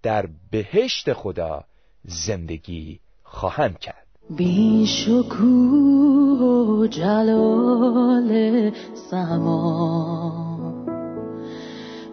در 0.04 0.26
بهشت 0.52 1.13
خدا 1.13 1.63
زندگی 2.04 3.00
خواهند 3.24 3.80
کرد. 3.80 4.08
بی 4.38 4.88
شکوه 4.88 6.39
و 6.39 6.88
جلال 6.88 8.72
سما 9.12 10.52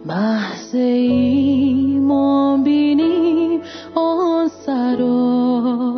محض 0.05 0.75
ایمان 0.75 2.63
بینیم 2.63 3.61
آن 3.95 4.49
سرا. 4.65 5.89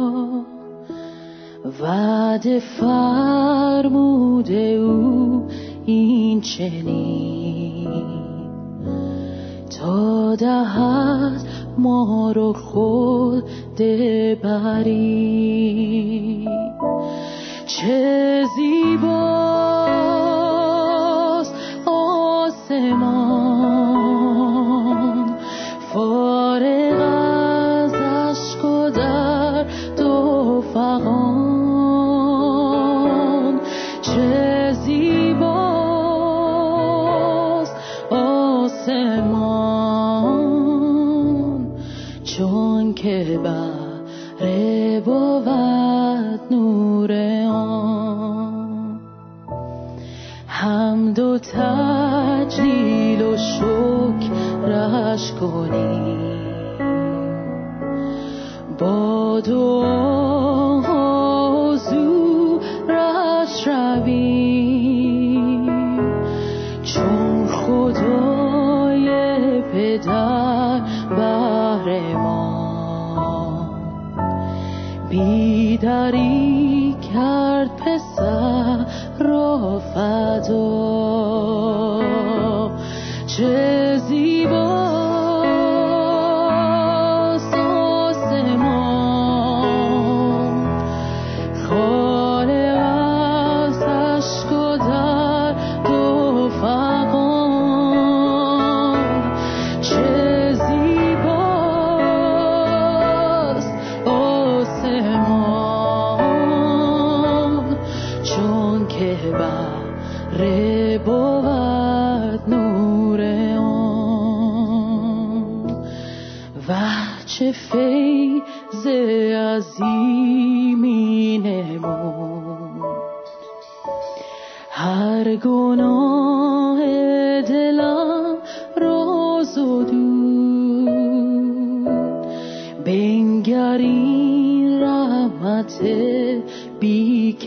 وعده 1.82 2.60
فرموده 2.60 4.54
او 4.54 5.48
این 5.86 6.42
چنین. 6.42 7.41
دهد 10.42 11.42
ما 11.78 12.32
رو 12.32 12.54
خود 12.54 13.44
بری 14.44 16.48
چه 17.66 18.46
زیباست 18.56 19.91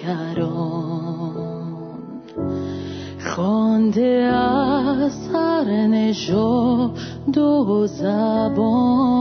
بیکران 0.05 1.35
خوانده 3.21 4.31
از 4.35 5.29
هر 5.35 5.87
نژاد 5.87 7.39
و 7.39 7.87
زبان. 7.87 9.14